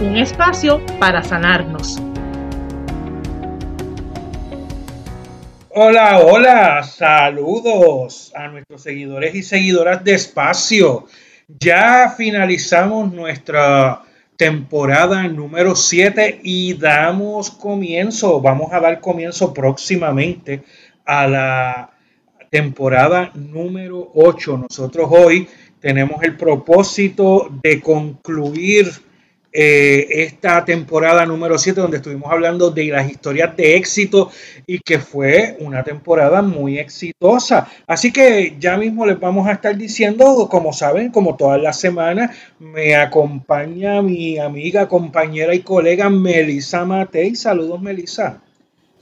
[0.00, 1.98] Un espacio para sanarnos.
[5.68, 11.04] Hola, hola, saludos a nuestros seguidores y seguidoras de Espacio.
[11.48, 14.00] Ya finalizamos nuestra
[14.36, 20.62] temporada número 7 y damos comienzo, vamos a dar comienzo próximamente
[21.04, 21.90] a la
[22.48, 24.56] temporada número 8.
[24.56, 25.46] Nosotros hoy
[25.78, 29.09] tenemos el propósito de concluir
[29.52, 34.30] eh, esta temporada número 7 donde estuvimos hablando de las historias de éxito
[34.64, 37.66] y que fue una temporada muy exitosa.
[37.86, 42.36] Así que ya mismo les vamos a estar diciendo, como saben, como todas las semanas,
[42.60, 47.34] me acompaña mi amiga, compañera y colega Melisa Matei.
[47.34, 48.40] Saludos, Melisa.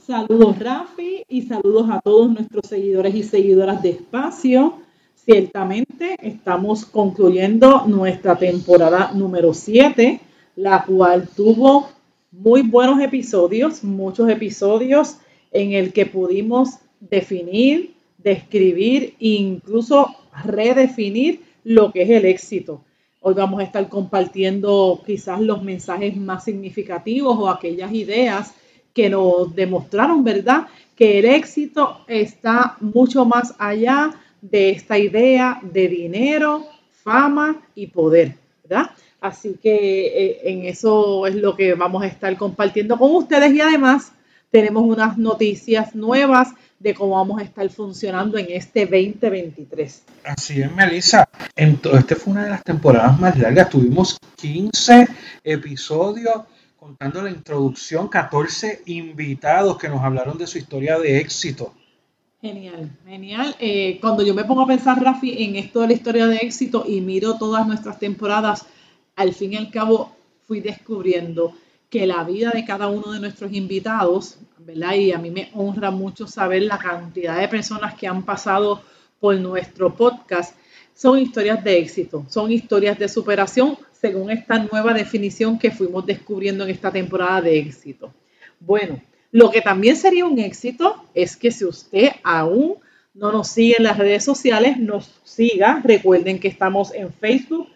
[0.07, 4.79] Saludos, Rafi, y saludos a todos nuestros seguidores y seguidoras de Espacio.
[5.13, 10.21] Ciertamente estamos concluyendo nuestra temporada número 7
[10.59, 11.89] la cual tuvo
[12.33, 15.15] muy buenos episodios, muchos episodios
[15.53, 22.81] en el que pudimos definir, describir e incluso redefinir lo que es el éxito.
[23.21, 28.53] Hoy vamos a estar compartiendo quizás los mensajes más significativos o aquellas ideas
[28.93, 30.67] que nos demostraron, ¿verdad?
[30.97, 38.35] Que el éxito está mucho más allá de esta idea de dinero, fama y poder,
[38.61, 38.89] ¿verdad?
[39.21, 43.61] Así que eh, en eso es lo que vamos a estar compartiendo con ustedes y
[43.61, 44.13] además
[44.49, 50.03] tenemos unas noticias nuevas de cómo vamos a estar funcionando en este 2023.
[50.23, 51.27] Así es, Melissa.
[51.55, 53.69] Esta fue una de las temporadas más largas.
[53.69, 55.07] Tuvimos 15
[55.43, 56.43] episodios
[56.77, 61.73] contando la introducción, 14 invitados que nos hablaron de su historia de éxito.
[62.41, 63.53] Genial, genial.
[63.59, 66.85] Eh, cuando yo me pongo a pensar, Rafi, en esto de la historia de éxito
[66.87, 68.65] y miro todas nuestras temporadas,
[69.19, 70.15] al fin y al cabo
[70.47, 71.53] fui descubriendo
[71.89, 74.93] que la vida de cada uno de nuestros invitados, ¿verdad?
[74.93, 78.81] Y a mí me honra mucho saber la cantidad de personas que han pasado
[79.19, 80.55] por nuestro podcast.
[80.95, 86.63] Son historias de éxito, son historias de superación según esta nueva definición que fuimos descubriendo
[86.63, 88.13] en esta temporada de éxito.
[88.57, 89.01] Bueno,
[89.33, 92.77] lo que también sería un éxito es que si usted aún
[93.13, 95.81] no nos sigue en las redes sociales, nos siga.
[95.83, 97.67] Recuerden que estamos en Facebook,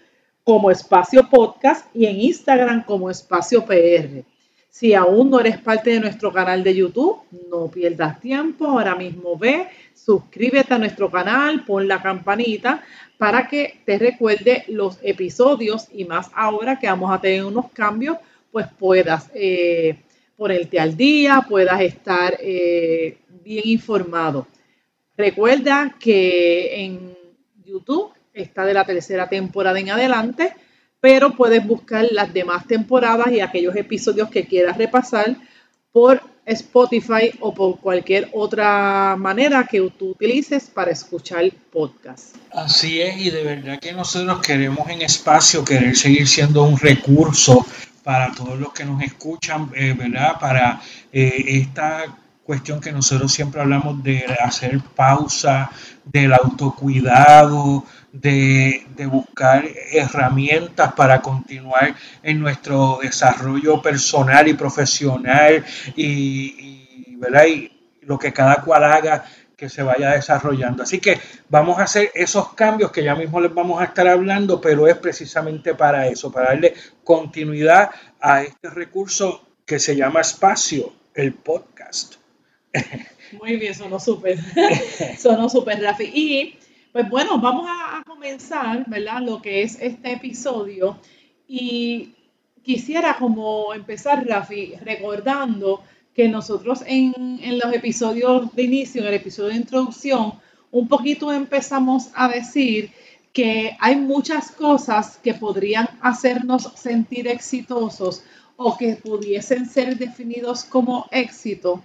[0.44, 4.24] como Espacio Podcast y en Instagram como Espacio PR.
[4.70, 9.38] Si aún no eres parte de nuestro canal de YouTube, no pierdas tiempo, ahora mismo
[9.38, 12.84] ve, suscríbete a nuestro canal, pon la campanita
[13.18, 18.18] para que te recuerde los episodios y más ahora que vamos a tener unos cambios,
[18.52, 20.02] pues puedas eh,
[20.36, 24.48] ponerte al día, puedas estar eh, bien informado.
[25.16, 27.16] Recuerda que en
[27.64, 30.54] YouTube está de la tercera temporada en adelante,
[31.00, 35.36] pero puedes buscar las demás temporadas y aquellos episodios que quieras repasar
[35.92, 42.36] por Spotify o por cualquier otra manera que tú utilices para escuchar podcast.
[42.52, 47.66] Así es, y de verdad que nosotros queremos en espacio, querer seguir siendo un recurso
[48.04, 50.38] para todos los que nos escuchan, eh, ¿verdad?
[50.40, 55.72] Para eh, esta cuestión que nosotros siempre hablamos de hacer pausa,
[56.04, 65.64] del autocuidado, de, buscar herramientas para continuar en nuestro desarrollo personal y profesional
[65.96, 67.46] y, ¿verdad?
[67.46, 67.72] y
[68.02, 69.24] lo que cada cual haga
[69.56, 70.84] que se vaya desarrollando.
[70.84, 74.60] Así que vamos a hacer esos cambios que ya mismo les vamos a estar hablando,
[74.60, 77.90] pero es precisamente para eso, para darle continuidad
[78.20, 82.23] a este recurso que se llama espacio, el podcast.
[83.40, 84.38] Muy bien, sonó súper,
[85.18, 86.04] sonó súper, Rafi.
[86.14, 86.56] Y
[86.92, 89.22] pues bueno, vamos a, comenzar, ¿verdad?
[89.22, 90.98] Lo que es este episodio.
[91.48, 92.14] Y
[92.64, 95.84] quisiera como empezar, Rafi, recordando
[96.14, 100.34] que nosotros en, en los episodios de inicio, en el episodio de introducción,
[100.72, 102.92] un poquito empezamos a decir
[103.34, 108.24] que hay muchas cosas que podrían hacernos sentir exitosos
[108.56, 111.84] o que pudiesen ser definidos como éxito,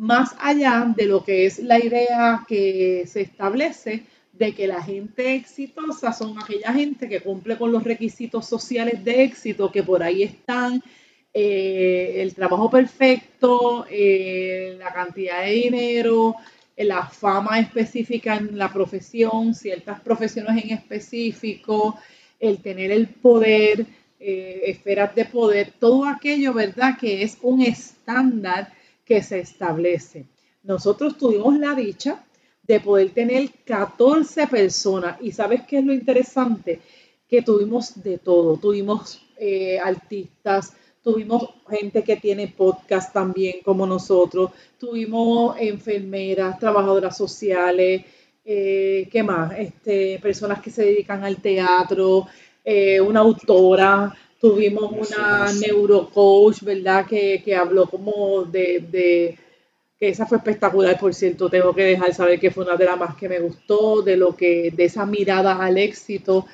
[0.00, 5.34] más allá de lo que es la idea que se establece de que la gente
[5.34, 10.22] exitosa son aquella gente que cumple con los requisitos sociales de éxito que por ahí
[10.22, 10.82] están
[11.34, 16.34] eh, el trabajo perfecto, eh, la cantidad de dinero,
[16.78, 21.98] la fama específica en la profesión, ciertas profesiones en específico,
[22.38, 23.84] el tener el poder,
[24.18, 26.96] eh, esferas de poder, todo aquello, ¿verdad?
[26.98, 28.79] Que es un estándar
[29.10, 30.26] que se establece.
[30.62, 32.24] Nosotros tuvimos la dicha
[32.62, 36.80] de poder tener 14 personas y ¿sabes qué es lo interesante?
[37.26, 44.52] Que tuvimos de todo, tuvimos eh, artistas, tuvimos gente que tiene podcast también como nosotros,
[44.78, 48.04] tuvimos enfermeras, trabajadoras sociales,
[48.44, 49.58] eh, ¿qué más?
[49.58, 52.28] Este, personas que se dedican al teatro,
[52.64, 57.06] eh, una autora, tuvimos una neurocoach, ¿verdad?
[57.06, 59.38] Que, que habló como de, de,
[59.98, 62.98] que esa fue espectacular, por cierto, tengo que dejar saber que fue una de las
[62.98, 66.46] más que me gustó, de lo que, de esa mirada al éxito.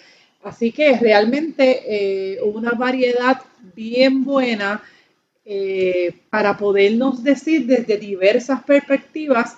[0.43, 3.41] Así que realmente eh, una variedad
[3.75, 4.83] bien buena
[5.45, 9.57] eh, para podernos decir desde diversas perspectivas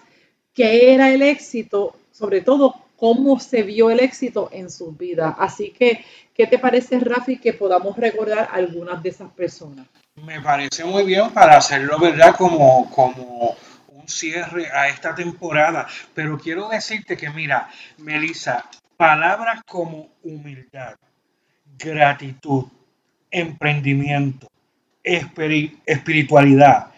[0.52, 5.34] qué era el éxito, sobre todo cómo se vio el éxito en sus vidas.
[5.38, 6.04] Así que,
[6.34, 9.86] ¿qué te parece, Rafi, que podamos recordar algunas de esas personas?
[10.16, 12.34] Me parece muy bien para hacerlo, ¿verdad?
[12.36, 13.56] Como, como
[13.88, 15.86] un cierre a esta temporada.
[16.12, 18.68] Pero quiero decirte que, mira, Melissa,
[18.98, 20.96] Palabras como humildad,
[21.78, 22.64] gratitud,
[23.30, 24.48] emprendimiento,
[25.04, 26.88] espiritualidad,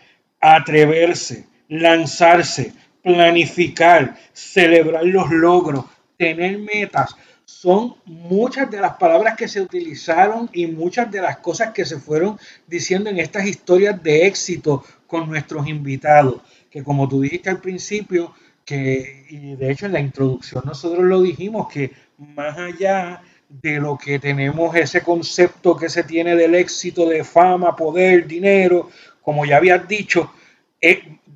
[0.40, 5.84] atreverse, lanzarse, planificar, celebrar los logros,
[6.16, 7.14] tener metas,
[7.44, 11.98] son muchas de las palabras que se utilizaron y muchas de las cosas que se
[11.98, 17.60] fueron diciendo en estas historias de éxito con nuestros invitados, que como tú dijiste al
[17.60, 18.32] principio,
[18.64, 23.98] que, y de hecho en la introducción nosotros lo dijimos, que más allá de lo
[23.98, 28.90] que tenemos ese concepto que se tiene del éxito de fama, poder, dinero,
[29.22, 30.32] como ya habías dicho,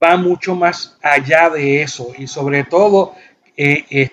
[0.02, 3.14] va mucho más allá de eso y sobre todo
[3.56, 4.11] eh,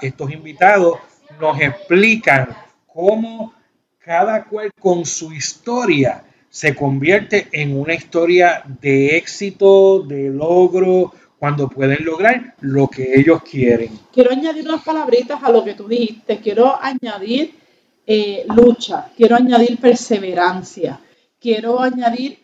[0.00, 0.98] estos invitados
[1.40, 2.48] nos explican
[2.86, 3.52] cómo
[3.98, 11.68] cada cual con su historia se convierte en una historia de éxito, de logro, cuando
[11.68, 13.90] pueden lograr lo que ellos quieren.
[14.12, 16.40] Quiero añadir unas palabritas a lo que tú dijiste.
[16.40, 17.54] Quiero añadir
[18.06, 20.98] eh, lucha, quiero añadir perseverancia,
[21.38, 22.38] quiero añadir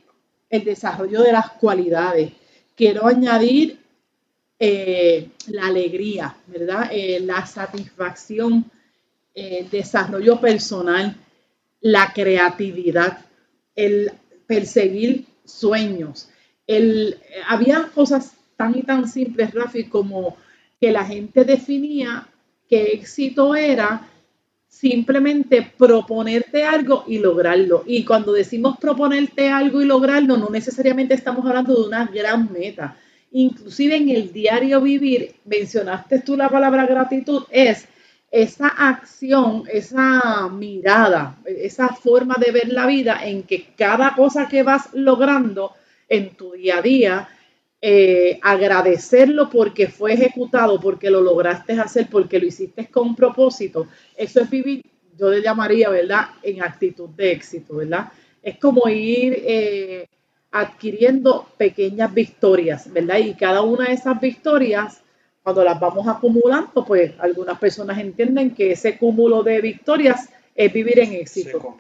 [0.49, 2.33] el desarrollo de las cualidades,
[2.77, 3.79] quiero añadir
[4.59, 6.89] eh, la alegría, ¿verdad?
[6.93, 8.71] Eh, la satisfacción,
[9.35, 11.17] el desarrollo personal,
[11.81, 13.19] la creatividad,
[13.75, 14.13] el
[14.47, 16.29] perseguir sueños.
[16.67, 20.37] El, había cosas tan y tan simples, Rafi, como
[20.81, 22.29] que la gente definía
[22.69, 24.09] que éxito era
[24.75, 27.85] simplemente proponerte algo y lograrlo.
[27.87, 32.97] Y cuando decimos proponerte algo y lograrlo, no necesariamente estamos hablando de una gran meta.
[33.33, 37.87] Inclusive en el diario vivir, mencionaste tú la palabra gratitud, es
[38.31, 44.65] esa acción, esa mirada, esa forma de ver la vida en que cada cosa que
[44.65, 45.73] vas logrando
[46.09, 47.29] en tu día a día,
[47.87, 54.41] eh, agradecerlo porque fue ejecutado, porque lo lograste hacer, porque lo hiciste con propósito, eso
[54.41, 54.83] es vivir,
[55.19, 58.09] yo le llamaría, ¿verdad?, en actitud de éxito, ¿verdad?
[58.43, 60.07] Es como ir eh,
[60.51, 63.19] adquiriendo pequeñas victorias, ¿verdad?
[63.19, 65.03] Y cada una de esas victorias,
[65.43, 71.01] cuando las vamos acumulando, pues algunas personas entienden que ese cúmulo de victorias es vivir
[71.01, 71.77] en éxito.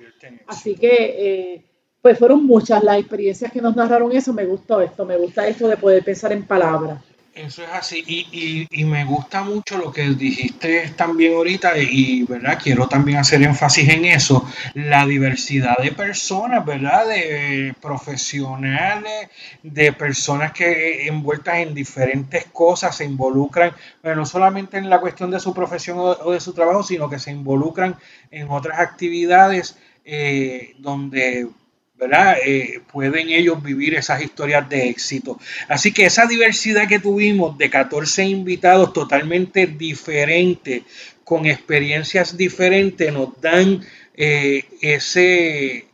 [0.49, 0.91] Así que...
[1.19, 1.65] Eh,
[2.05, 4.35] pues fueron muchas las experiencias que nos narraron eso.
[4.35, 7.01] Me gustó esto, me gusta esto de poder pensar en palabras.
[7.35, 12.61] Eso es así, y, y, me gusta mucho lo que dijiste también ahorita, y verdad,
[12.63, 17.09] quiero también hacer énfasis en eso, la diversidad de personas, ¿verdad?
[17.09, 19.31] De profesionales,
[19.63, 25.31] de personas que envueltas en diferentes cosas se involucran, pero no solamente en la cuestión
[25.31, 27.97] de su profesión o, de su trabajo, sino que se involucran
[28.31, 31.49] en otras actividades eh, donde
[31.97, 32.37] ¿verdad?
[32.45, 35.39] Eh, pueden ellos vivir esas historias de éxito.
[35.69, 40.83] Así que esa diversidad que tuvimos de 14 invitados totalmente diferentes,
[41.23, 43.81] con experiencias diferentes, nos dan
[44.15, 45.87] eh, ese,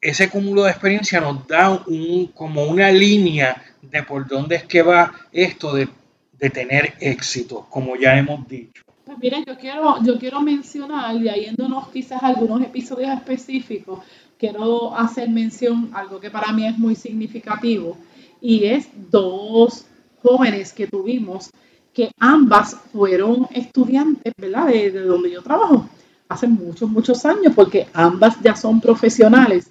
[0.00, 4.82] ese cúmulo de experiencia, nos da un, como una línea de por dónde es que
[4.82, 5.88] va esto de,
[6.32, 8.82] de tener éxito, como ya hemos dicho.
[9.04, 14.00] Pues miren, yo quiero, yo quiero mencionar, y yéndonos quizás algunos episodios específicos,
[14.38, 17.96] quiero hacer mención algo que para mí es muy significativo
[18.40, 19.86] y es dos
[20.22, 21.50] jóvenes que tuvimos
[21.92, 24.66] que ambas fueron estudiantes, ¿verdad?
[24.66, 25.88] De, donde yo trabajo
[26.28, 29.70] hace muchos, muchos años, porque ambas ya son profesionales.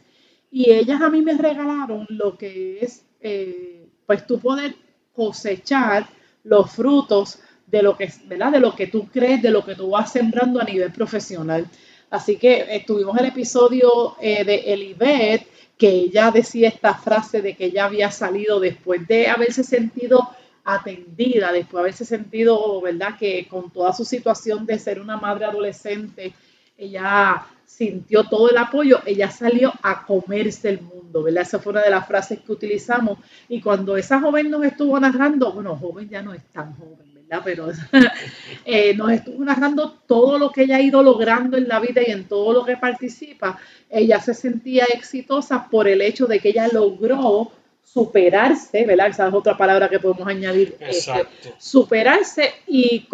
[0.49, 4.75] Y ellas a mí me regalaron lo que es, eh, pues tú poder
[5.13, 6.07] cosechar
[6.43, 8.53] los frutos de lo que, ¿verdad?
[8.53, 11.67] De lo que tú crees, de lo que tú vas sembrando a nivel profesional.
[12.09, 15.47] Así que eh, tuvimos el episodio eh, de Elibet,
[15.77, 20.29] que ella decía esta frase de que ella había salido después de haberse sentido
[20.63, 23.17] atendida, después de haberse sentido, ¿verdad?
[23.19, 26.33] Que con toda su situación de ser una madre adolescente,
[26.77, 31.43] ella sintió todo el apoyo, ella salió a comerse el mundo, ¿verdad?
[31.43, 33.19] Esa fue una de las frases que utilizamos.
[33.49, 37.41] Y cuando esa joven nos estuvo narrando, bueno, joven ya no es tan joven, ¿verdad?
[37.43, 37.71] Pero
[38.65, 42.11] eh, nos estuvo narrando todo lo que ella ha ido logrando en la vida y
[42.11, 43.57] en todo lo que participa,
[43.89, 47.51] ella se sentía exitosa por el hecho de que ella logró
[47.83, 49.07] superarse, ¿verdad?
[49.07, 50.75] Esa es otra palabra que podemos añadir.
[50.79, 51.25] Este,
[51.57, 53.07] superarse y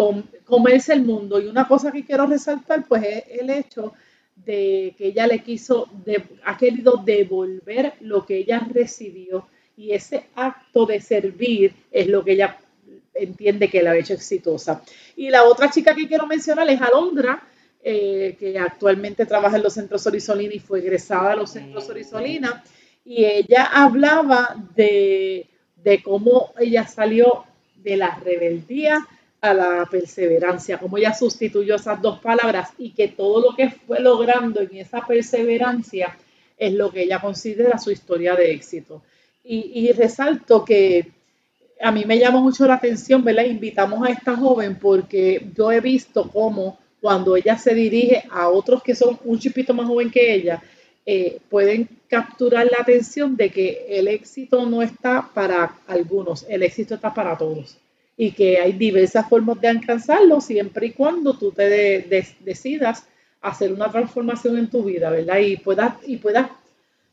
[0.46, 1.40] comerse el mundo.
[1.40, 3.94] Y una cosa que quiero resaltar, pues, es el hecho
[4.36, 10.28] de que ella le quiso, de, ha querido devolver lo que ella recibió y ese
[10.36, 12.58] acto de servir es lo que ella
[13.24, 14.82] entiende que la ha hecho exitosa.
[15.16, 17.42] Y la otra chica que quiero mencionar es Alondra,
[17.84, 22.64] eh, que actualmente trabaja en los centros Sorisolina y fue egresada a los centros Sorisolina,
[23.04, 29.08] y ella hablaba de, de cómo ella salió de la rebeldía
[29.42, 34.00] a la perseverancia, como ella sustituyó esas dos palabras y que todo lo que fue
[34.00, 36.16] logrando en esa perseverancia
[36.58, 39.02] es lo que ella considera su historia de éxito.
[39.44, 41.12] Y, resalto que
[41.82, 43.46] a mí me llama mucho la atención, ¿verdad?
[43.46, 48.84] Invitamos a esta joven porque yo he visto cómo cuando ella se dirige a otros
[48.84, 50.62] que son un chipito más joven que ella,
[51.06, 56.96] eh, pueden capturar la atención de que el éxito no está para algunos, el éxito
[56.96, 57.78] está para todos
[58.16, 63.08] y que hay diversas formas de alcanzarlo siempre y cuando tú te decidas
[63.42, 65.40] hacer una transformación en tu vida, ¿verdad?
[65.40, 66.50] Y puedas, y puedas,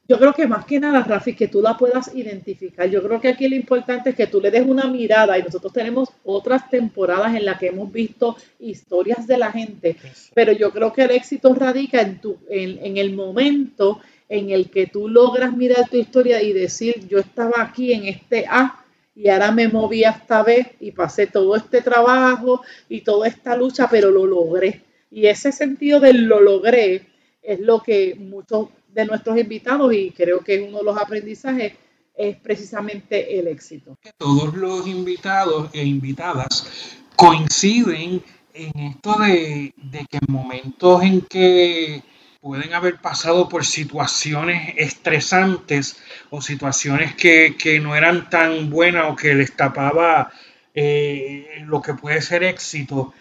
[0.08, 2.88] yo creo que más que nada, Rafi, que tú la puedas identificar.
[2.88, 5.70] Yo creo que aquí lo importante es que tú le des una mirada y nosotros
[5.70, 9.96] tenemos otras temporadas en las que hemos visto historias de la gente,
[10.34, 14.00] pero yo creo que el éxito radica en, tu, en, en el momento
[14.30, 18.46] en el que tú logras mirar tu historia y decir, yo estaba aquí en este
[18.48, 18.82] A
[19.14, 23.88] y ahora me moví hasta B y pasé todo este trabajo y toda esta lucha,
[23.90, 24.84] pero lo logré.
[25.10, 27.02] Y ese sentido de lo logré
[27.42, 31.74] es lo que muchos de nuestros invitados, y creo que uno de los aprendizajes,
[32.14, 33.96] es precisamente el éxito.
[34.16, 36.66] Todos los invitados e invitadas
[37.14, 42.02] coinciden en esto de, de que en momentos en que
[42.40, 45.98] pueden haber pasado por situaciones estresantes
[46.30, 50.30] o situaciones que, no eran tan buenas o que les tapaba
[50.74, 53.12] eh, lo que puede ser éxito,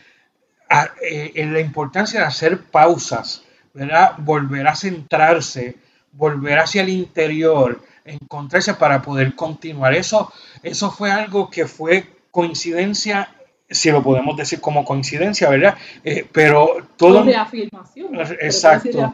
[1.01, 3.43] eh, en la importancia de hacer pausas,
[3.77, 4.15] ¿verdad?
[4.17, 5.75] volver a centrarse,
[6.11, 9.93] volver hacia el interior, encontrarse para poder continuar.
[9.93, 13.29] Eso, eso fue algo que fue coincidencia
[13.69, 15.77] si lo podemos decir como coincidencia, ¿verdad?
[16.03, 17.23] Eh, pero todo...
[17.23, 18.15] Reafirmación.
[18.39, 19.11] Exacto.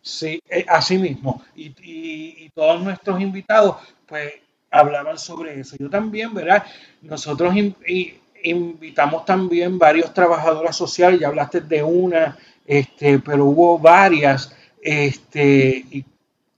[0.00, 1.42] Sí, eh, así mismo.
[1.54, 4.32] Y, y, todos nuestros invitados, pues,
[4.70, 5.76] hablaban sobre eso.
[5.78, 6.64] Yo también, ¿verdad?
[7.02, 7.54] Nosotros
[8.42, 16.04] invitamos también varios trabajadoras sociales, ya hablaste de una, este, pero hubo varias, este, y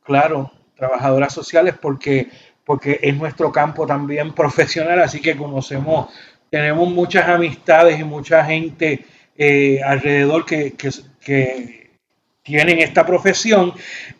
[0.03, 2.29] claro, trabajadoras sociales porque
[2.65, 6.09] porque es nuestro campo también profesional, así que conocemos
[6.51, 9.05] tenemos muchas amistades y mucha gente
[9.37, 10.75] eh, alrededor que,
[12.43, 13.73] tienen esta profesión.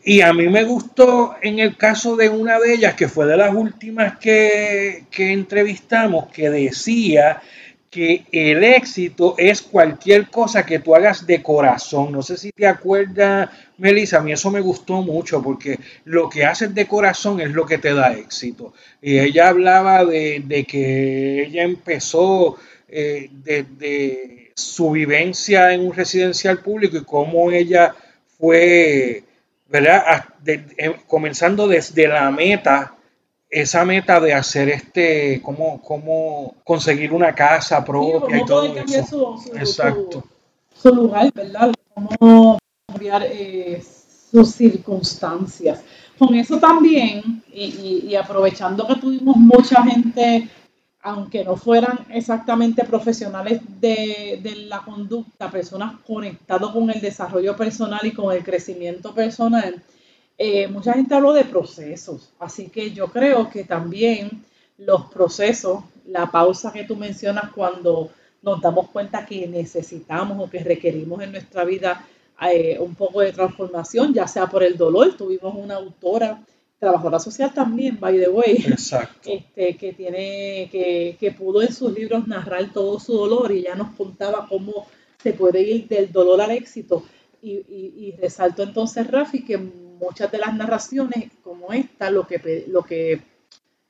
[0.03, 3.37] Y a mí me gustó en el caso de una de ellas, que fue de
[3.37, 7.41] las últimas que, que entrevistamos, que decía
[7.89, 12.11] que el éxito es cualquier cosa que tú hagas de corazón.
[12.11, 16.45] No sé si te acuerdas, Melissa, a mí eso me gustó mucho porque lo que
[16.45, 18.73] haces de corazón es lo que te da éxito.
[19.01, 22.57] Y ella hablaba de, que ella empezó
[22.89, 27.95] eh, desde su vivencia en un residencial público y cómo ella
[28.37, 29.23] fue,
[29.69, 30.25] ¿verdad?
[30.45, 32.96] Em, comenzando desde la meta
[33.49, 39.37] esa meta de hacer este, cómo, cómo conseguir una casa propia y todo eso.
[39.37, 40.23] Su, Exacto.
[40.73, 41.73] Su, lugar, ¿verdad?
[41.93, 43.81] Cómo cambiar eh,
[44.31, 45.81] sus circunstancias.
[46.17, 50.49] Con eso también, y, y, aprovechando que tuvimos mucha gente,
[51.01, 58.01] aunque no fueran exactamente profesionales de, de la conducta, personas conectadas con el desarrollo personal
[58.03, 59.83] y con el crecimiento personal,
[60.37, 64.43] eh, mucha gente habló de procesos, así que yo creo que también
[64.77, 68.11] los procesos, la pausa que tú mencionas cuando
[68.43, 72.05] nos damos cuenta que necesitamos o que requerimos en nuestra vida
[72.51, 75.17] eh, un poco de transformación, ya sea por el dolor.
[75.17, 76.43] Tuvimos una autora,
[76.79, 78.63] trabajadora social también, by the way,
[79.25, 83.73] Este, que, tiene, que, que pudo en sus libros narrar todo su dolor y ya
[83.73, 84.85] nos contaba cómo
[85.21, 87.03] se puede ir del dolor al éxito.
[87.41, 92.65] Y, y, y resaltó entonces Rafi que muchas de las narraciones como esta, lo que,
[92.67, 93.21] lo que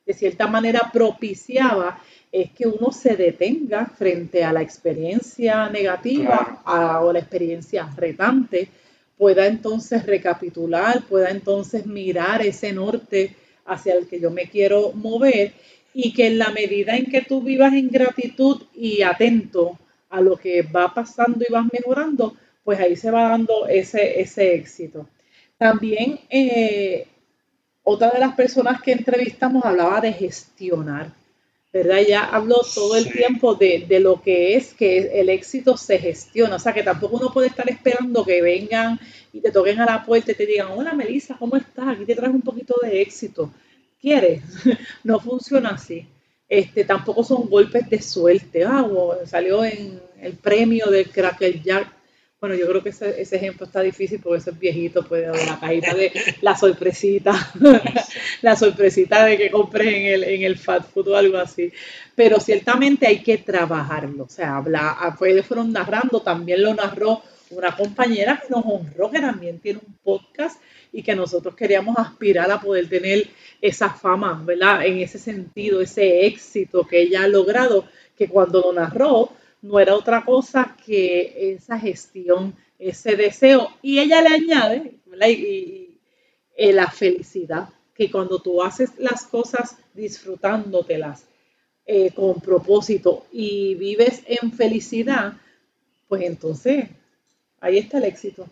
[0.06, 2.00] de cierta manera propiciaba
[2.32, 6.62] es que uno se detenga frente a la experiencia negativa
[7.02, 8.68] o la experiencia retante,
[9.16, 13.34] pueda entonces recapitular, pueda entonces mirar ese norte
[13.66, 15.52] hacia el que yo me quiero mover
[15.92, 19.78] y que en la medida en que tú vivas en gratitud y atento
[20.10, 22.34] a lo que va pasando y vas mejorando,
[22.64, 25.06] pues ahí se va dando ese, ese éxito.
[25.58, 27.06] También eh,
[27.82, 31.12] otra de las personas que entrevistamos hablaba de gestionar,
[31.72, 31.98] ¿verdad?
[31.98, 36.58] Ella habló todo el tiempo de, lo que es que el éxito se gestiona, o
[36.58, 39.00] sea que tampoco uno puede estar esperando que vengan
[39.32, 41.88] y te toquen a la puerta y te digan, hola Melissa, ¿cómo estás?
[41.88, 43.52] Aquí te traes un poquito de éxito.
[44.00, 44.42] ¿Quieres?
[45.02, 46.06] no funciona así.
[46.48, 48.64] Este, tampoco son golpes de suerte.
[48.64, 48.86] Ah,
[49.26, 51.97] salió en el premio del Cracker Jack
[52.40, 55.58] bueno, yo creo que ese, ejemplo está difícil porque ese es viejito, puede haber la
[55.58, 57.32] cajita de la sorpresita,
[58.42, 61.72] la sorpresita de que compres en el, en el fast food o algo así.
[62.14, 64.24] Pero ciertamente hay que trabajarlo.
[64.24, 69.20] O sea, habla, pues fueron narrando, también lo narró una compañera que nos honró, que
[69.20, 70.60] también tiene un podcast
[70.92, 73.28] y que nosotros queríamos aspirar a poder tener
[73.60, 74.86] esa fama, ¿verdad?
[74.86, 77.84] En ese sentido, ese éxito que ella ha logrado,
[78.16, 83.68] que cuando lo narró, no era otra cosa que esa gestión, ese deseo.
[83.82, 85.98] Y ella le añade, Y,
[86.56, 91.24] eh, la felicidad, que cuando tú haces las cosas disfrutándotelas
[91.86, 95.34] eh, con propósito y vives en felicidad,
[96.08, 96.88] pues entonces
[97.60, 98.46] ahí está el éxito.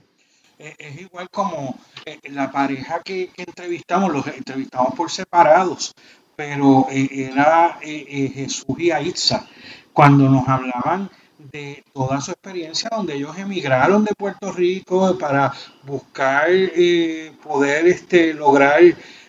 [0.58, 5.92] Es igual como eh, la pareja que, entrevistamos, los entrevistamos por separados,
[6.34, 9.46] pero era Jesús y Aitza
[9.96, 15.54] cuando nos hablaban de toda su experiencia donde ellos emigraron de Puerto Rico para
[15.84, 18.82] buscar eh, poder este, lograr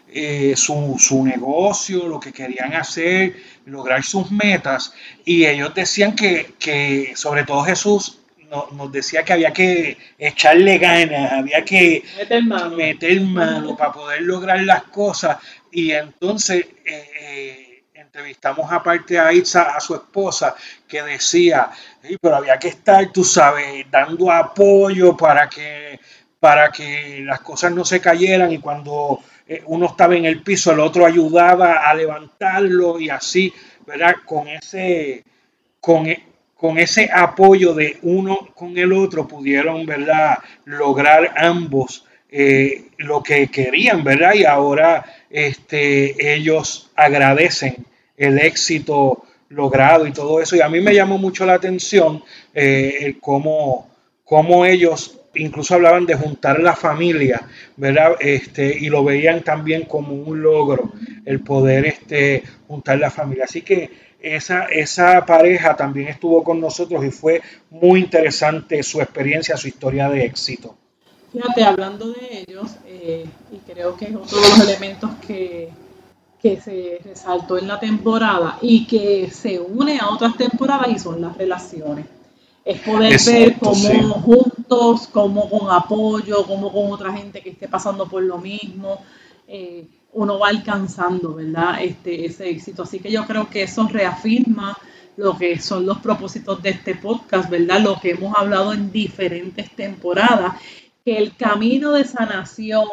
[0.10, 4.94] eh, su, negocio, lo que querían hacer, lograr sus metas.
[5.24, 8.20] Y ellos decían que, sobre todo Jesús
[8.74, 14.22] nos decía que había que echarle ganas, había que meter mano, meter mano para poder
[14.22, 15.38] lograr las cosas.
[15.72, 16.66] Y entonces...
[16.84, 17.67] Eh,
[18.08, 20.56] entrevistamos aparte a Itza, a su esposa,
[20.88, 21.70] que decía,
[22.22, 26.00] pero había que estar, tú sabes, dando apoyo para que,
[26.40, 30.72] para que las cosas no se cayeran y cuando eh, uno estaba en el piso,
[30.72, 33.54] el otro ayudaba a levantarlo y así,
[33.86, 34.16] ¿verdad?
[34.26, 35.26] Con ese,
[35.82, 36.24] con, e,
[36.56, 40.38] con ese apoyo de uno con el otro pudieron, ¿verdad?
[40.64, 44.34] Lograr ambos eh, lo que querían, ¿verdad?
[44.34, 47.86] Y ahora este, ellos agradecen
[48.18, 50.56] el éxito logrado y todo eso.
[50.56, 53.90] Y a mí me llamó mucho la atención eh, cómo,
[54.24, 58.16] cómo, ellos incluso hablaban de juntar la familia, ¿verdad?
[58.20, 60.92] Este, y lo veían también como un logro
[61.26, 63.46] el poder este, juntar la familia.
[63.46, 69.56] Así que esa, esa pareja también estuvo con nosotros y fue muy interesante su experiencia,
[69.58, 70.76] su historia de éxito.
[71.32, 75.70] Fíjate, hablando de ellos, eh, y creo que es otro de los elementos que
[76.42, 81.22] que se resaltó en la temporada y que se une a otras temporadas y son
[81.22, 82.06] las relaciones.
[82.64, 88.08] Es poder ver cómo juntos, cómo con apoyo, cómo con otra gente que esté pasando
[88.08, 89.02] por lo mismo,
[89.48, 91.82] eh, uno va alcanzando, ¿verdad?
[91.82, 92.84] Este, ese éxito.
[92.84, 94.78] Así que yo creo que eso reafirma
[95.16, 97.82] lo que son los propósitos de este podcast, ¿verdad?
[97.82, 100.54] Lo que hemos hablado en diferentes temporadas,
[101.04, 102.86] que el camino de sanación,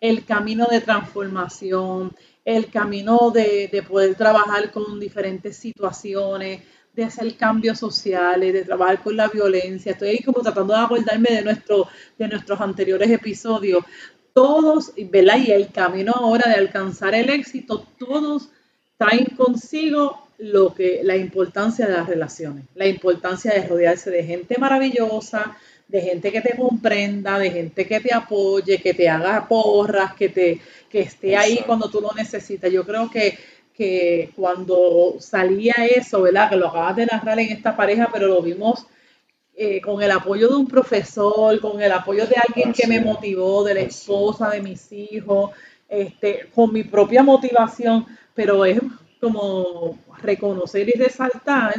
[0.00, 2.12] el camino de transformación,
[2.44, 6.62] el camino de, poder trabajar con diferentes situaciones,
[6.94, 9.92] de hacer cambios sociales, de trabajar con la violencia.
[9.92, 13.84] Estoy ahí como tratando de acordarme de, nuestro, de nuestros anteriores episodios.
[14.32, 15.38] Todos, ¿verdad?
[15.38, 18.48] Y el camino ahora de alcanzar el éxito, todos
[18.96, 24.56] traen consigo lo que, la importancia de las relaciones, la importancia de rodearse de gente
[24.58, 25.56] maravillosa,
[25.88, 30.28] de gente que te comprenda, de gente que te apoye, que te haga porras, que,
[30.28, 32.70] te, que esté ahí cuando tú lo necesitas.
[32.70, 33.38] Yo creo que,
[33.74, 36.50] que cuando salía eso, ¿verdad?
[36.50, 38.86] Que lo acabas de narrar en esta pareja, pero lo vimos
[39.56, 43.64] eh, con el apoyo de un profesor, con el apoyo de alguien que me motivó,
[43.64, 45.50] de la esposa, de mis hijos,
[45.88, 48.78] este, con mi propia motivación, pero es
[49.20, 51.74] como reconocer y resaltar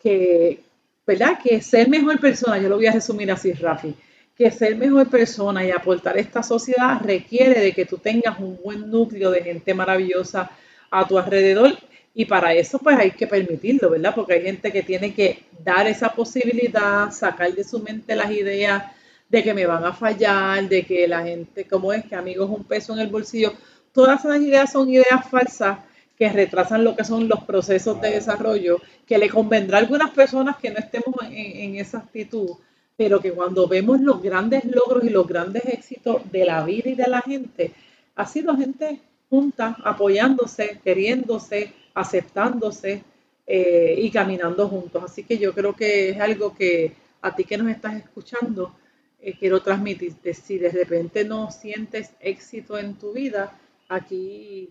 [0.00, 0.65] que,
[1.06, 1.38] ¿verdad?
[1.42, 3.94] Que ser mejor persona, yo lo voy a resumir así, Rafi,
[4.36, 8.58] que ser mejor persona y aportar a esta sociedad requiere de que tú tengas un
[8.62, 10.50] buen núcleo de gente maravillosa
[10.90, 11.72] a tu alrededor
[12.14, 14.14] y para eso pues hay que permitirlo, ¿verdad?
[14.14, 18.84] Porque hay gente que tiene que dar esa posibilidad, sacar de su mente las ideas
[19.28, 22.64] de que me van a fallar, de que la gente, como es que amigos un
[22.64, 23.52] peso en el bolsillo,
[23.92, 25.78] todas esas ideas son ideas falsas
[26.16, 30.56] que retrasan lo que son los procesos de desarrollo, que le convendrá a algunas personas
[30.56, 32.50] que no estemos en, esa actitud,
[32.96, 36.94] pero que cuando vemos los grandes logros y los grandes éxitos de la vida y
[36.94, 37.72] de la gente,
[38.14, 43.02] ha sido gente junta, apoyándose, queriéndose, aceptándose
[43.46, 45.04] eh, y caminando juntos.
[45.04, 48.74] Así que yo creo que es algo que a ti que nos estás escuchando,
[49.20, 50.32] eh, quiero transmitirte.
[50.32, 53.52] Si de repente no sientes éxito en tu vida,
[53.88, 54.70] aquí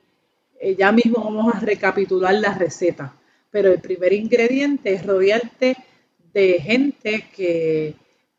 [0.59, 3.13] eh, ya mismo vamos a recapitular la receta.
[3.51, 5.77] Pero el primer ingrediente es rodearte
[6.33, 7.95] de gente que,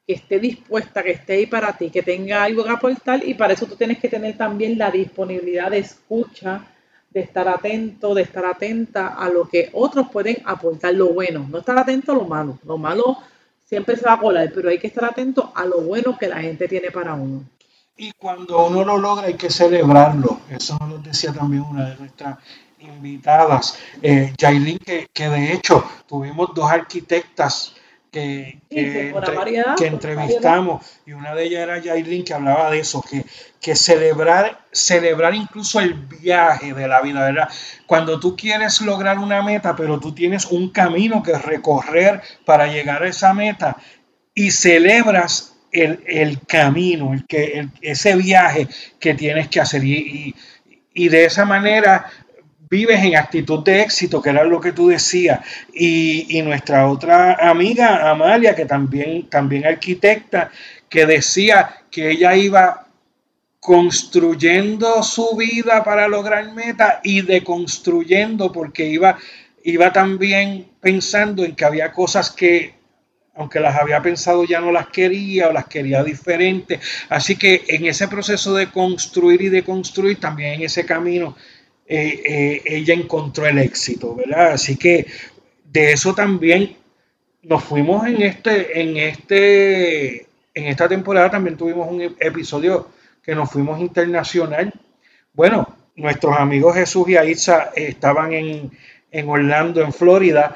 [0.06, 3.66] esté dispuesta, que esté ahí para ti, que tenga algo que aportar y para eso
[3.66, 6.64] tú tienes que tener también la disponibilidad de escucha,
[7.10, 11.58] de estar atento, de estar atenta a lo que otros pueden aportar, lo bueno, no
[11.58, 13.16] estar atento a lo malo, lo malo
[13.64, 16.40] siempre se va a colar, pero hay que estar atento a lo bueno que la
[16.40, 17.44] gente tiene para uno.
[17.96, 20.40] Y cuando uno lo logra hay que celebrarlo.
[20.50, 22.38] Eso nos decía también una de nuestras
[22.78, 27.74] invitadas, eh, que, que de hecho tuvimos dos arquitectas
[28.10, 33.24] que, que, entrevistamos y una de ellas era Jailin que hablaba de eso, que,
[33.60, 37.48] que celebrar, celebrar incluso el viaje de la vida, ¿verdad?
[37.86, 43.02] Cuando tú quieres lograr una meta, pero tú tienes un camino que recorrer para llegar
[43.02, 43.76] a esa meta
[44.34, 49.84] y celebras el, camino, el que, ese viaje que tienes que hacer.
[49.84, 50.34] Y,
[50.94, 52.06] de esa manera
[52.68, 55.40] vives en actitud de éxito, que era lo que tú decías.
[55.72, 60.50] Y, nuestra otra amiga, Amalia, que también, también arquitecta,
[60.88, 62.86] que decía que ella iba
[63.60, 69.18] construyendo su vida para lograr meta y deconstruyendo porque iba,
[69.64, 72.75] iba también pensando en que había cosas que
[73.36, 76.80] aunque las había pensado ya no las quería o las quería diferentes.
[77.08, 81.36] Así que en ese proceso de construir y de construir, también en ese camino,
[81.86, 84.52] eh, eh, ella encontró el éxito, ¿verdad?
[84.52, 85.06] Así que
[85.64, 86.76] de eso también
[87.42, 92.88] nos fuimos en este, en este, en esta temporada también tuvimos un episodio
[93.22, 94.72] que nos fuimos internacional.
[95.32, 98.70] Bueno, nuestros amigos Jesús y Aitza estaban en,
[99.10, 100.54] en Orlando, en Florida,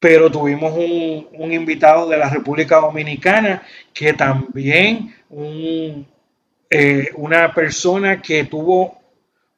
[0.00, 5.14] pero tuvimos un, invitado de la República Dominicana que también
[6.70, 8.98] eh, una persona que tuvo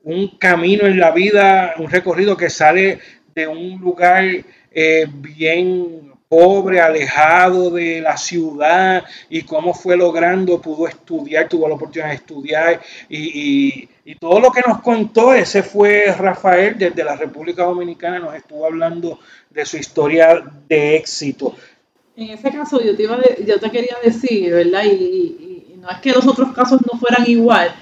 [0.03, 2.99] un camino en la vida, un recorrido que sale
[3.35, 4.25] de un lugar
[4.73, 11.75] eh, bien pobre, alejado de la ciudad y cómo fue logrando, pudo estudiar, tuvo la
[11.75, 13.87] oportunidad de estudiar y,
[14.19, 19.19] todo lo que nos contó, ese fue Rafael desde la República Dominicana, nos estuvo hablando
[19.51, 21.55] de su historia de éxito.
[22.17, 24.85] En ese caso yo te, iba yo te quería decir, ¿verdad?
[24.85, 27.75] Y, y no es que los otros casos no fueran igual,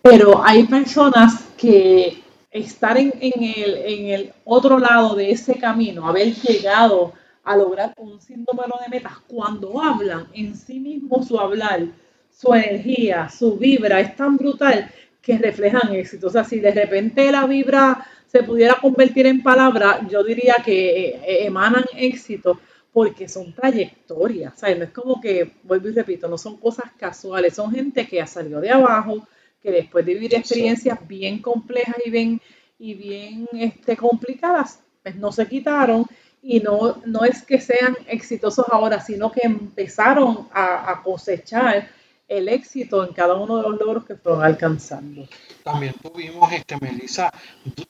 [0.00, 6.08] pero hay personas que estar en, en, el, en el otro lado de ese camino,
[6.08, 7.12] haber llegado
[7.48, 11.86] a lograr un sinnúmero de metas cuando hablan en sí mismo su hablar,
[12.30, 14.90] su energía, su vibra es tan brutal
[15.22, 16.26] que reflejan éxito.
[16.26, 21.08] O sea, si de repente la vibra se pudiera convertir en palabra, yo diría que
[21.08, 22.60] eh, emanan éxito
[22.92, 24.78] porque son trayectorias, ¿sabes?
[24.78, 28.26] No es como que, vuelvo y repito, no son cosas casuales, son gente que ha
[28.26, 29.26] salido de abajo,
[29.62, 32.40] que después de vivir experiencias bien complejas y bien,
[32.78, 36.04] y bien este, complicadas, pues no se quitaron
[36.42, 41.88] y no, no es que sean exitosos ahora, sino que empezaron a, cosechar
[42.28, 45.26] el éxito en cada uno de los logros que fueron alcanzando.
[45.64, 47.32] También tuvimos, este, Melissa,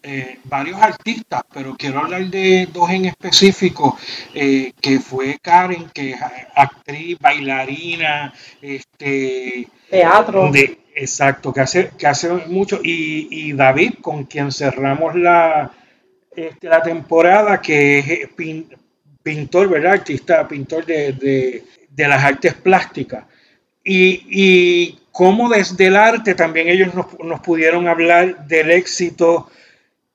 [0.03, 3.99] eh, varios artistas, pero quiero hablar de dos en específico,
[4.35, 6.21] eh, que fue Karen, que es
[6.55, 8.33] actriz, bailarina,
[8.63, 10.53] este, teatro.
[10.53, 15.73] De, exacto, que hace, que hace mucho, y, y David, con quien cerramos la,
[16.35, 18.31] este, la temporada, que eh,
[19.23, 19.93] pintor, ¿verdad?
[19.93, 21.65] Artista, pintor de,
[21.97, 23.25] las artes plásticas.
[23.85, 29.51] Y, y cómo desde el arte también ellos nos, pudieron hablar del éxito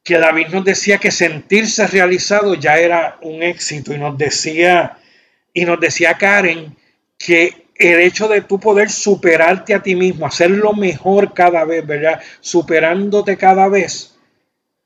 [0.01, 4.97] que David nos decía que sentirse realizado ya era un éxito y nos decía
[5.53, 6.75] y nos decía Karen
[7.17, 12.21] que el hecho de tú poder superarte a ti mismo, hacerlo mejor cada vez, ¿verdad?
[12.39, 14.12] Superándote cada vez,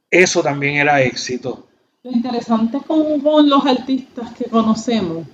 [0.09, 1.67] eso también era éxito.
[2.03, 5.27] Lo interesante con, los artistas que conocemos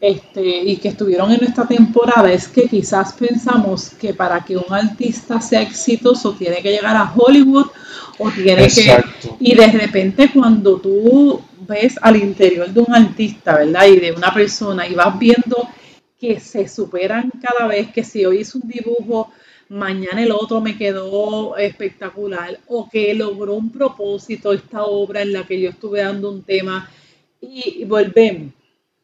[0.00, 4.72] este, y que estuvieron en esta temporada es que quizás pensamos que para que un
[4.72, 7.66] artista sea exitoso tiene que llegar a Hollywood
[8.18, 9.02] o tiene que...
[9.40, 13.86] Y de repente cuando tú ves al interior de un artista, ¿verdad?
[13.86, 15.68] Y de una persona y vas viendo
[16.20, 19.32] que se superan cada vez, que si hoy hice un dibujo,
[19.72, 25.46] mañana el otro me quedó espectacular, o que logró un propósito esta obra en la
[25.46, 26.90] que yo estuve dando un tema.
[27.40, 28.52] Y volvemos.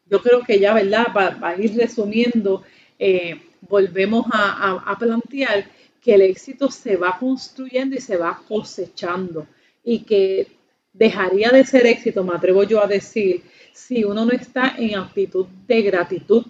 [0.09, 1.07] Yo creo que ya, ¿verdad?
[1.13, 2.63] Para, ir resumiendo,
[2.99, 5.65] eh, volvemos a, plantear
[6.01, 9.47] que el éxito se va construyendo y se va cosechando.
[9.83, 10.47] Y que
[10.93, 13.41] dejaría de ser éxito, me atrevo yo a decir,
[13.73, 16.45] si uno no está en actitud de gratitud,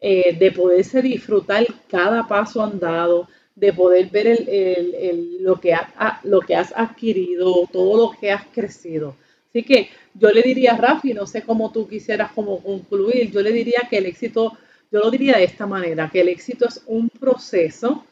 [0.00, 4.46] eh, de poderse disfrutar cada paso andado, de poder ver
[5.40, 5.74] lo, que
[6.24, 9.16] lo que has adquirido, todo lo que has crecido.
[9.48, 13.40] Así que yo le diría a Rafi, no sé cómo tú quisieras como concluir, yo
[13.40, 14.52] le diría que el éxito,
[14.92, 18.04] yo lo diría de esta manera, que el éxito es un proceso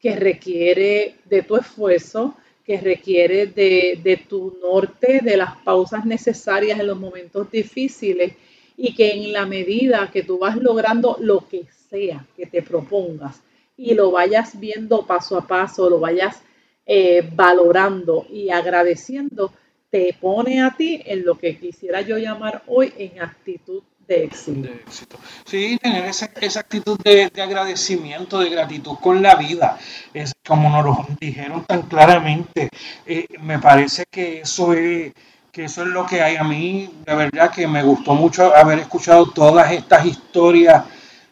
[0.00, 6.80] que requiere de tu esfuerzo, que requiere de, de tu norte, de las pausas necesarias
[6.80, 8.32] en los momentos difíciles
[8.78, 13.42] y que en la medida que tú vas logrando lo que sea que te propongas
[13.76, 16.42] y lo vayas viendo paso a paso, lo vayas
[16.86, 19.52] eh, valorando y agradeciendo,
[19.90, 25.18] te pone a ti en lo que quisiera yo llamar hoy en actitud de éxito.
[25.44, 26.26] Sí, tener esa,
[26.60, 29.78] actitud de, agradecimiento, de gratitud con la vida,
[30.14, 32.68] es como nos lo dijeron tan claramente.
[33.04, 35.12] Eh, me parece que eso es
[35.50, 38.78] que eso es lo que hay a mí, de verdad que me gustó mucho haber
[38.78, 40.84] escuchado todas estas historias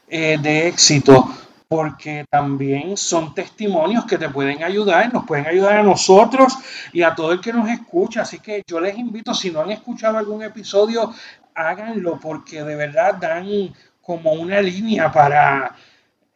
[0.09, 1.29] eh, de éxito
[1.75, 6.57] porque también son testimonios que te pueden ayudar, nos pueden ayudar a nosotros
[6.93, 8.23] y a todo el que nos escucha.
[8.23, 11.13] Así que yo les invito, si no han escuchado algún episodio,
[11.53, 15.75] háganlo porque de verdad dan como una línea para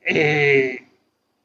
[0.00, 0.88] eh,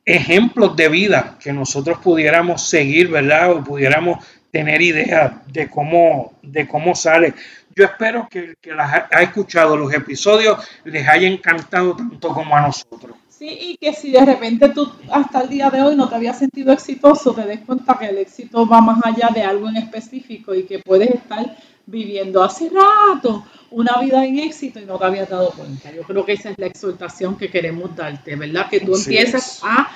[0.03, 3.51] ejemplos de vida que nosotros pudiéramos seguir, ¿verdad?
[3.51, 7.35] O pudiéramos tener idea de cómo, de cómo sale.
[7.75, 12.57] Yo espero que el que las ha escuchado los episodios les haya encantado tanto como
[12.57, 13.17] a nosotros
[13.49, 16.71] y que si de repente tú hasta el día de hoy no te habías sentido
[16.71, 20.63] exitoso, te des cuenta que el éxito va más allá de algo en específico y
[20.63, 25.51] que puedes estar viviendo hace rato una vida en éxito y no te habías dado
[25.51, 25.91] cuenta.
[25.91, 28.69] Yo creo que esa es la exhortación que queremos darte, ¿verdad?
[28.69, 29.89] Que tú empieces a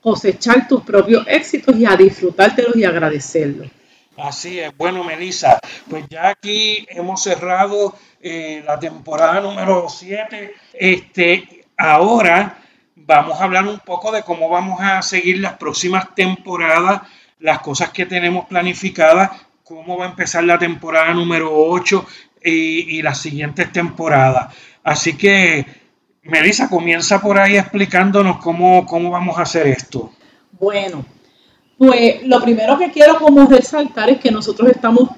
[0.00, 3.68] cosechar tus propios éxitos y a disfrutártelos y agradecerlos.
[4.16, 4.76] Así es.
[4.76, 10.54] Bueno, Melissa, pues ya aquí hemos cerrado eh, la temporada número 7.
[10.74, 12.63] Este, ahora
[13.06, 17.02] vamos a hablar un poco de cómo vamos a seguir las próximas temporadas,
[17.40, 19.30] las cosas que tenemos planificadas,
[19.62, 22.06] cómo va a empezar la temporada número 8
[22.44, 24.54] y, las siguientes temporadas.
[24.82, 25.66] Así que,
[26.22, 30.12] Melissa, comienza por ahí explicándonos cómo, cómo vamos a hacer esto.
[30.52, 31.04] Bueno,
[31.78, 35.10] pues lo primero que quiero como resaltar es que nosotros estamos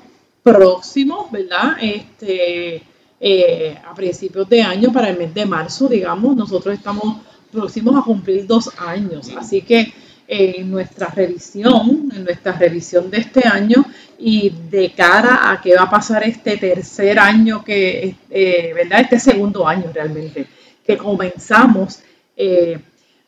[0.42, 1.76] próximos, ¿verdad?
[1.80, 2.82] Este,
[3.20, 7.16] eh, a principios de año, para el mes de marzo, digamos, nosotros estamos
[7.56, 9.32] próximos a cumplir dos años.
[9.36, 9.92] Así que
[10.28, 13.84] en nuestra revisión, en nuestra revisión de este año
[14.18, 19.00] y de cara a qué va a pasar este tercer año, que, eh, ¿verdad?
[19.00, 20.46] Este segundo año realmente,
[20.84, 22.00] que comenzamos,
[22.36, 22.78] eh,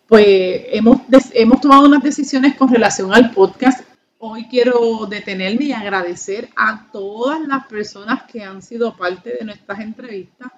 [0.07, 0.27] pues
[0.73, 1.01] hemos,
[1.33, 3.85] hemos tomado unas decisiones con relación al podcast.
[4.19, 9.81] Hoy quiero detenerme y agradecer a todas las personas que han sido parte de nuestras
[9.81, 10.51] entrevistas,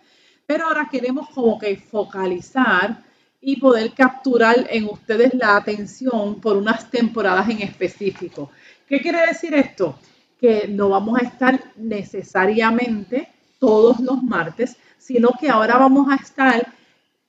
[0.47, 3.10] pero ahora queremos como que focalizar
[3.41, 8.51] y poder capturar en ustedes la atención por unas temporadas en específico.
[8.87, 9.99] ¿Qué quiere decir esto?
[10.39, 16.75] Que no vamos a estar necesariamente todos los martes, sino que ahora vamos a estar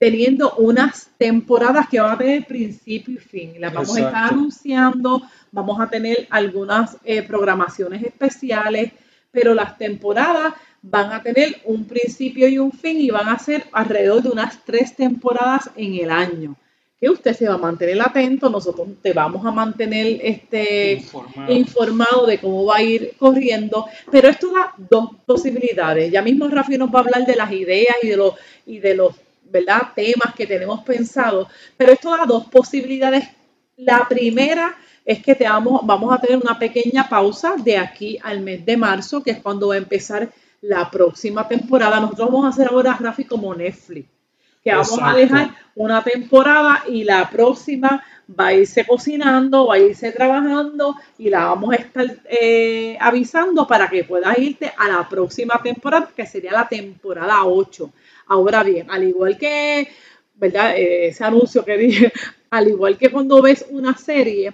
[0.01, 3.53] teniendo unas temporadas que van a tener principio y fin.
[3.59, 5.21] Las vamos a estar anunciando,
[5.51, 8.91] vamos a tener algunas eh, programaciones especiales,
[9.31, 13.65] pero las temporadas van a tener un principio y un fin y van a ser
[13.71, 16.55] alrededor de unas tres temporadas en el año.
[16.99, 21.03] Que usted se va a mantener atento, nosotros te vamos a mantener este,
[21.49, 22.27] informado.
[22.27, 26.11] de cómo va a ir corriendo, pero esto da dos posibilidades.
[26.11, 28.35] Ya mismo Rafi nos va a hablar de las ideas y de los,
[28.67, 29.89] y de los ¿verdad?
[29.95, 33.27] temas que tenemos pensados, pero esto da dos posibilidades.
[33.77, 38.41] La primera es que te vamos, vamos a tener una pequeña pausa de aquí al
[38.41, 40.29] mes de marzo, que es cuando va a empezar
[40.61, 41.99] la próxima temporada.
[41.99, 44.07] Nosotros vamos a hacer ahora gráfico como Netflix.
[44.63, 48.03] que vamos a dejar una temporada y la próxima
[48.39, 53.65] va a irse cocinando, va a irse trabajando y la vamos a estar eh, avisando
[53.67, 57.91] para que puedas irte a la próxima temporada, que sería la temporada 8.
[58.27, 59.89] Ahora bien, al igual que,
[60.35, 60.77] ¿verdad?
[60.77, 62.13] Eh, ese anuncio que dije,
[62.51, 64.53] al igual que cuando ves una serie,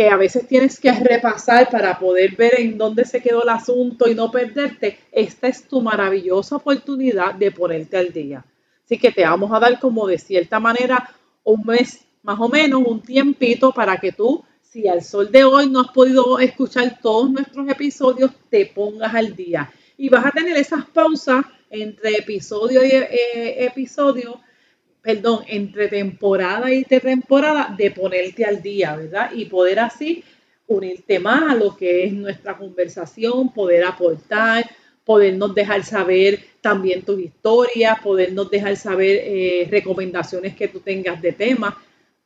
[0.00, 4.08] que a veces tienes que repasar para poder ver en dónde se quedó el asunto
[4.08, 8.42] y no perderte, esta es tu maravillosa oportunidad de ponerte al día.
[8.82, 12.82] Así que te vamos a dar como de cierta manera un mes más o menos
[12.82, 17.30] un tiempito para que tú, si al sol de hoy no has podido escuchar todos
[17.30, 19.70] nuestros episodios, te pongas al día.
[19.98, 24.40] Y vas a tener esas pausas entre episodio y eh, episodio,
[25.02, 29.30] perdón, entre temporada y temporada, de ponerte al día, ¿verdad?
[29.34, 30.24] Y poder así
[30.66, 34.70] unirte más a lo que es nuestra conversación, poder aportar,
[35.04, 41.32] podernos dejar saber también tus historias, podernos dejar saber eh, recomendaciones que tú tengas de
[41.32, 41.74] temas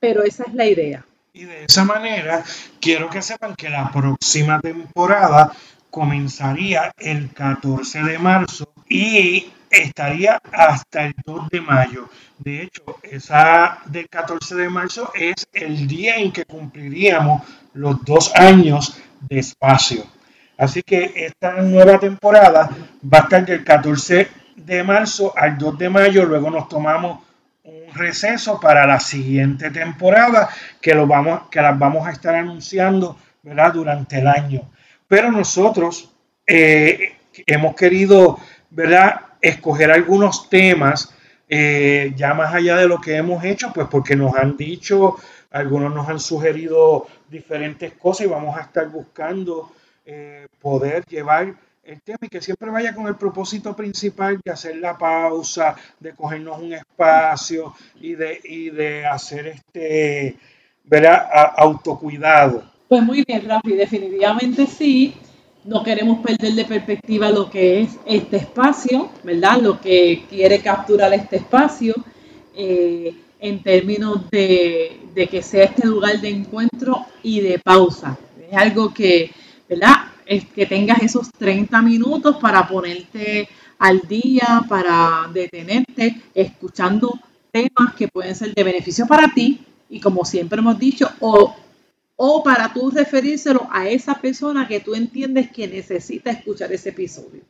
[0.04, 1.02] pero esa es la idea.
[1.32, 2.44] Y de esa manera,
[2.78, 5.50] quiero que sepan que la próxima temporada
[5.88, 9.50] comenzaría el 14 de marzo y
[9.82, 12.08] estaría hasta el 2 de mayo.
[12.38, 17.42] De hecho, esa del 14 de marzo es el día en que cumpliríamos
[17.74, 20.04] los dos años de espacio.
[20.56, 22.70] Así que esta nueva temporada
[23.12, 26.24] va a estar del 14 de marzo al 2 de mayo.
[26.24, 27.20] Luego nos tomamos
[27.64, 30.48] un receso para la siguiente temporada
[30.80, 33.72] que, lo vamos, que las vamos a estar anunciando ¿verdad?
[33.72, 34.70] durante el año.
[35.08, 36.10] Pero nosotros
[36.46, 38.38] eh, hemos querido
[38.74, 39.20] ¿verdad?
[39.48, 41.14] Escoger algunos temas
[41.48, 45.16] eh, ya más allá de lo que hemos hecho, pues porque nos han dicho,
[45.50, 49.70] algunos nos han sugerido diferentes cosas y vamos a estar buscando
[50.06, 51.54] eh, poder llevar
[51.84, 56.14] el tema y que siempre vaya con el propósito principal de hacer la pausa, de
[56.14, 60.36] cogernos un espacio y de, y de hacer este,
[60.84, 61.28] ¿verdad?
[61.56, 62.64] autocuidado.
[62.88, 65.14] Pues muy bien, Rafi, definitivamente sí.
[65.64, 69.60] No queremos perder de perspectiva lo que es este espacio, ¿verdad?
[69.60, 71.94] Lo que quiere capturar este espacio
[72.54, 78.18] eh, en términos de, de que sea este lugar de encuentro y de pausa.
[78.50, 79.30] Es algo que,
[79.68, 79.94] ¿verdad?
[80.26, 83.48] es que tengas esos 30 minutos para ponerte
[83.78, 87.18] al día, para detenerte, escuchando
[87.50, 91.54] temas que pueden ser de beneficio para ti y como siempre hemos dicho, o,
[92.16, 97.42] o para tú referírselo a esa persona que tú entiendes que necesita escuchar ese episodio.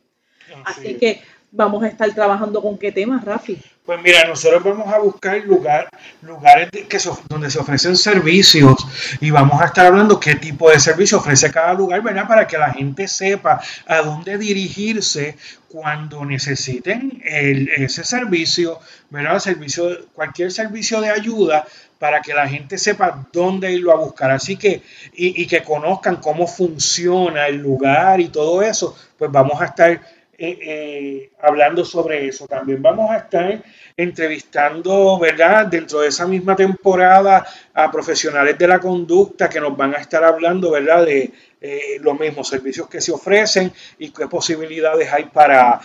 [0.63, 3.57] Así que vamos a estar trabajando con qué temas, Rafi.
[3.85, 5.87] Pues mira, nosotros vamos a buscar lugar,
[6.23, 6.97] lugares que
[7.29, 8.75] donde se ofrecen servicios
[9.21, 12.27] y vamos a estar hablando qué tipo de servicio ofrece cada lugar, ¿verdad?
[12.27, 18.79] Para que la gente sepa a dónde dirigirse cuando necesiten ese servicio,
[19.11, 19.37] ¿verdad?
[19.37, 21.67] Servicio, cualquier servicio de ayuda
[22.05, 24.29] para que la gente sepa dónde irlo a buscar.
[24.29, 29.65] Así que, y, que conozcan cómo funciona el lugar y todo eso, pues vamos a
[29.65, 29.99] estar eh,
[30.37, 32.45] eh, hablando sobre eso.
[32.45, 33.59] También vamos a estar
[33.97, 35.65] entrevistando, ¿verdad?
[35.65, 40.23] Dentro de esa misma temporada a profesionales de la conducta que nos van a estar
[40.23, 41.07] hablando, ¿verdad?
[41.07, 45.81] De eh, los mismos servicios que se ofrecen y qué posibilidades hay para,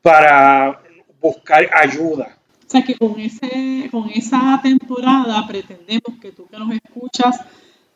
[0.00, 0.80] para
[1.20, 2.38] buscar ayuda.
[2.82, 7.40] Que con, ese, con esa temporada pretendemos que tú que nos escuchas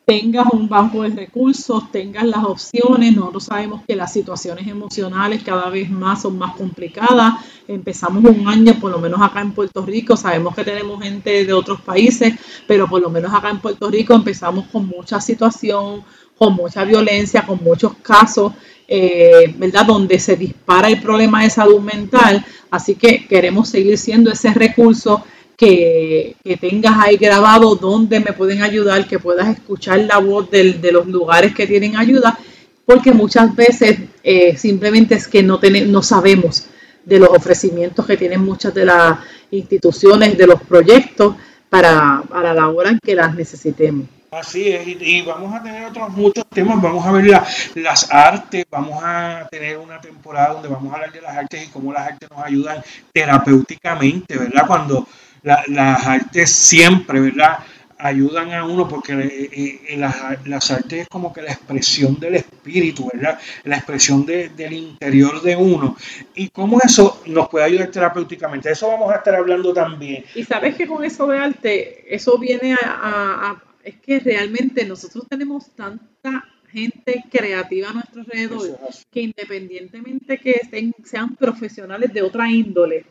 [0.09, 3.15] tengas un banco de recursos, tengas las opciones.
[3.15, 7.35] Nosotros sabemos que las situaciones emocionales cada vez más son más complicadas.
[7.67, 11.53] Empezamos un año, por lo menos acá en Puerto Rico, sabemos que tenemos gente de
[11.53, 12.33] otros países,
[12.65, 16.03] pero por lo menos acá en Puerto Rico empezamos con mucha situación,
[16.35, 18.53] con mucha violencia, con muchos casos,
[18.91, 19.85] eh, ¿verdad?
[19.85, 22.43] Donde se dispara el problema de salud mental.
[22.71, 25.23] Así que queremos seguir siendo ese recurso
[25.55, 31.05] que, tengas ahí grabado donde me pueden ayudar, que puedas escuchar la voz de los
[31.05, 32.39] lugares que tienen ayuda,
[32.85, 36.65] porque muchas veces eh, simplemente es que no, no sabemos
[37.05, 39.19] de los ofrecimientos que tienen muchas de las
[39.51, 41.35] instituciones, de los proyectos
[41.69, 44.07] para, para la hora en que las necesitemos.
[44.31, 47.41] Así es, y, vamos a tener otros muchos temas, vamos a ver
[47.75, 51.71] las artes, vamos a tener una temporada donde vamos a hablar de las artes y
[51.71, 54.67] cómo las artes nos ayudan terapéuticamente, ¿verdad?
[54.67, 55.07] Cuando
[55.41, 57.59] las artes siempre, ¿verdad?
[57.97, 63.09] Ayudan a uno porque eh, eh, las, artes es como que la expresión del espíritu,
[63.11, 63.39] ¿verdad?
[63.63, 65.97] La expresión del interior de uno.
[66.35, 68.71] Y cómo eso nos puede ayudar terapéuticamente.
[68.71, 70.23] Eso vamos a estar hablando también.
[70.35, 75.69] Y sabes que con eso de arte, eso viene a, es que realmente nosotros tenemos
[75.71, 78.77] tanta gente creativa a nuestro alrededor
[79.09, 83.05] que independientemente que estén, sean profesionales de otra índole,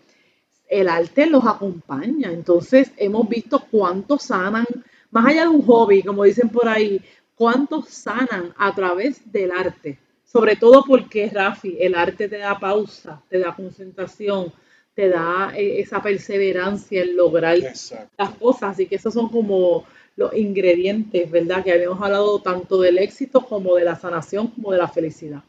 [0.68, 2.30] el arte los acompaña.
[2.30, 4.66] Entonces hemos visto cuántos sanan,
[5.10, 7.00] más allá de un hobby, como dicen por ahí,
[7.34, 9.98] cuántos sanan a través del arte.
[10.24, 14.52] Sobre todo porque, Rafi, el arte te da pausa, te da concentración,
[14.94, 18.72] te da eh, esa perseverancia en lograr las cosas.
[18.72, 19.86] Así que esos son como
[20.18, 21.62] los ingredientes, ¿verdad?
[21.62, 25.42] Que habíamos hablado tanto del éxito como de la sanación, como de la felicidad.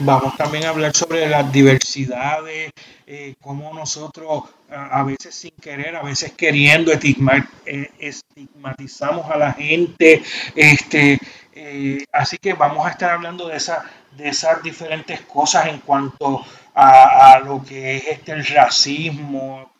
[0.00, 2.72] Vamos también a hablar sobre las diversidades,
[3.06, 10.22] eh, cómo nosotros a, veces sin querer, a veces queriendo eh, estigmatizamos a la gente.
[10.56, 11.18] Este,
[11.54, 13.84] eh, así que vamos a estar hablando de, esa,
[14.16, 16.44] de esas diferentes cosas en cuanto
[16.74, 19.70] a, lo que es este, el racismo,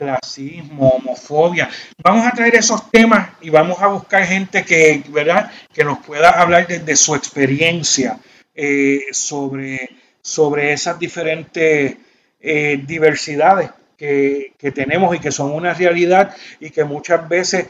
[0.00, 1.68] clasismo, homofobia.
[2.02, 5.52] Vamos a traer esos temas y vamos a buscar gente que, ¿verdad?
[5.74, 8.18] que nos pueda hablar desde su experiencia
[8.54, 9.90] eh, sobre,
[10.22, 11.96] sobre esas diferentes
[12.40, 17.66] eh, diversidades que, tenemos y que son una realidad y que muchas veces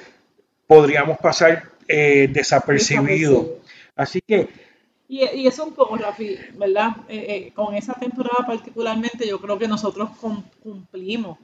[0.68, 3.46] podríamos pasar eh, desapercibidos.
[3.96, 4.48] Así que...
[5.08, 6.90] Y, y, eso un poco, Rafi, ¿verdad?
[7.54, 10.10] con esa temporada particularmente yo creo que nosotros
[10.62, 11.36] cumplimos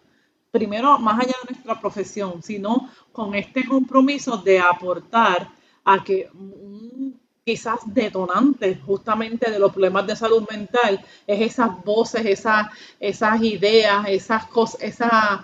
[0.50, 5.50] primero, más allá de nuestra profesión, sino con este compromiso de aportar
[5.84, 6.28] a que
[7.44, 12.66] quizás detonante justamente de los problemas de salud mental es esas voces, esas,
[12.98, 15.40] esas ideas, esas cosas, esas,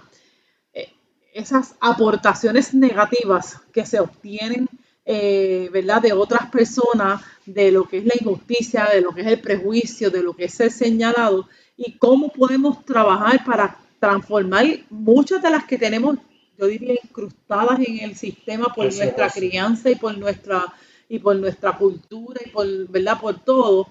[0.72, 0.92] eh,
[1.32, 4.68] esas aportaciones negativas que se obtienen
[5.04, 6.02] eh, ¿verdad?
[6.02, 10.10] de otras personas, de lo que es la injusticia, de lo que es el prejuicio,
[10.10, 15.62] de lo que es el señalado, y cómo podemos trabajar para transformar muchas de las
[15.62, 16.18] que tenemos,
[16.58, 20.64] yo diría, incrustadas en el sistema por nuestra crianza y por nuestra
[21.08, 23.20] y por nuestra cultura y por, ¿verdad?
[23.20, 23.86] por todo.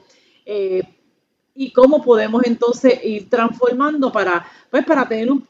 [0.46, 0.84] Eh,
[1.56, 5.48] y cómo podemos entonces ir transformando para, pues, para tener un,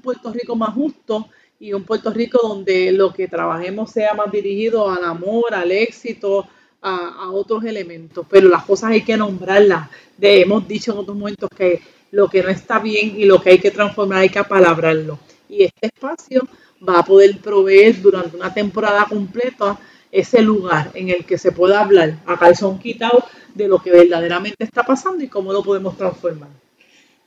[0.00, 1.28] Puerto Rico más justo
[1.58, 6.46] y un Puerto Rico donde lo que trabajemos sea más dirigido al amor, al éxito,
[6.80, 8.24] a, otros elementos.
[8.30, 9.90] Pero las cosas hay que nombrarlas.
[10.16, 11.80] De, hemos dicho en otros momentos que
[12.10, 15.18] lo que no está bien y lo que hay que transformar hay que apalabrarlo.
[15.48, 16.46] Y este espacio
[16.86, 19.78] va a poder proveer durante una temporada completa
[20.12, 24.64] ese lugar en el que se pueda hablar a calzón quitado de lo que verdaderamente
[24.64, 26.50] está pasando y cómo lo podemos transformar.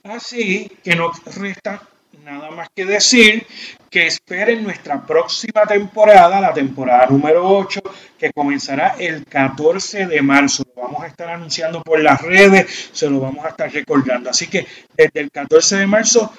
[0.04, 1.82] Así que no resta
[2.24, 3.46] nada más que decir
[3.90, 7.82] que esperen nuestra próxima temporada, la temporada número 8,
[8.18, 10.64] que comenzará el 14 de marzo.
[10.76, 14.30] Lo vamos a estar anunciando por las redes, se lo vamos a estar recordando.
[14.30, 16.32] Así que desde el 14 de marzo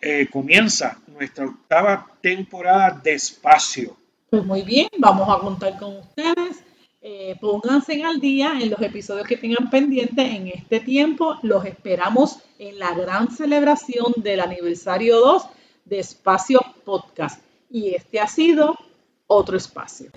[0.00, 3.96] eh, comienza nuestra octava temporada de espacio.
[4.30, 6.69] Pues muy bien, vamos a contar con ustedes.
[7.02, 11.36] Eh, pónganse al día en los episodios que tengan pendientes en este tiempo.
[11.42, 15.46] Los esperamos en la gran celebración del aniversario 2
[15.86, 17.42] de Espacio Podcast.
[17.70, 18.76] Y este ha sido
[19.26, 20.10] otro espacio.